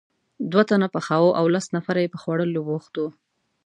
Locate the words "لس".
1.55-1.65